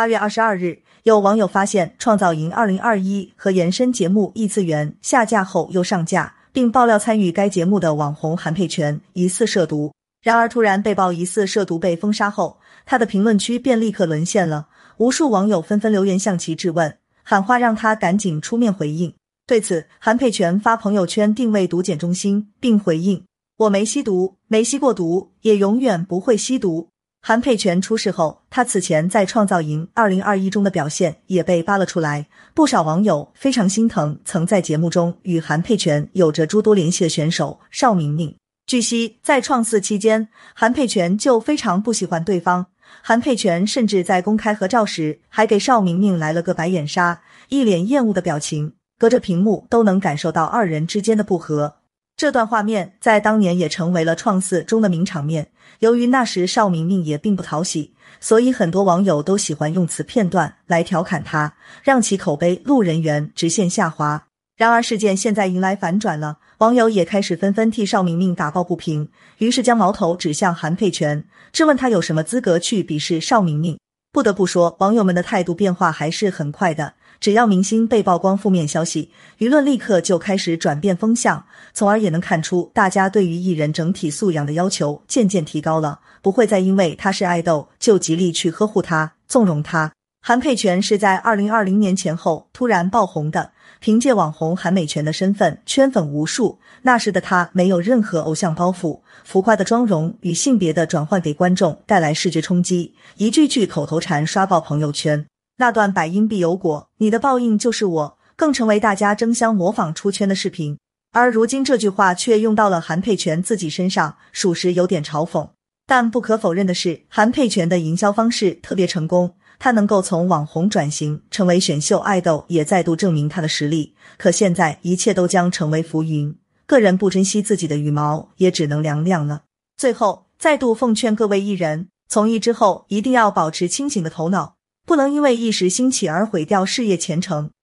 [0.00, 9.92] 八月二十二日，有网友发现《创造营二零二一》和延伸节目《异次元》下架后又上架，并爆料参与该节目的网红韩佩泉疑似涉毒。
[10.22, 19.12] 然而，突然被曝疑似涉毒被封杀后，他的评论区便立刻沦陷了，无数网友纷纷留言向其质问，喊话让他赶紧出面回应。
[19.46, 23.22] 对此，韩佩泉发朋友圈定位毒检中心，并回应
[23.58, 26.88] ：“我没吸毒，没吸过毒，也永远不会吸毒。”
[27.22, 38.34] 韩佩泉出事后，他此前在《创造营二零二一》中的表现也被扒了出来，不少网友非常心疼曾在节目中与韩佩泉有着诸多联系的选手邵明明。
[38.66, 42.66] 据悉，在创四期间，韩佩泉就非常不喜欢对方，
[43.02, 51.79] 韩佩泉甚至在公开合照时还给邵明明来了个白眼杀，一脸厌恶的表情，隔着屏幕都能感受到二人之间的不和。
[52.20, 55.46] 这段画面在当年也成为了创四中的名场面。
[55.78, 64.26] 由于那时邵明明也并不讨喜，所以很多网友都喜欢用此片段来调侃他，让其口碑路人缘直线下滑。
[64.58, 73.78] 然而事件现在迎来反转了，网友也开始纷纷替邵明明打抱不平，于是将矛头指向韩佩泉，质问他有什么资格去鄙视邵明明。
[74.12, 76.92] 不得不说，网友们的态度变化还是很快的。
[77.20, 89.92] 只要明星被曝光负面消息，舆论立刻就开始转变风向，从而也能看出大家对于艺人整体素养的要求渐渐提高了，不会再因为他是爱豆就极力去呵护他、纵容他。
[90.22, 96.58] 韩佩泉是在二零二零年前后突然爆红的，凭借网红韩美泉的身份圈粉无数。
[96.82, 105.26] 那时的他没有任何偶像包袱，浮夸的妆容与性别的转换给观众带来视觉冲击，一句句口头禅刷爆朋友圈。
[105.60, 110.78] 那段百因必有果，你的报应就是我，更成为大家争相模仿出圈的视频。
[111.12, 115.50] 而如今这句话却用到了韩佩泉自己身上，属实有点嘲讽。
[115.86, 123.94] 但不可否认的是，韩佩泉的营销方式特别成功，他能够从网红转型成为选秀爱豆，也再度证明他的实力。
[124.16, 126.34] 可现在一切都将成为浮云，
[126.66, 129.42] 个人不珍惜自己的羽毛，也只能凉凉了。
[129.76, 134.54] 最后，再度奉劝各位艺人，从艺之后一定要保持清醒的头脑。
[134.90, 137.52] 不能因为一时兴起而毁掉事业前程。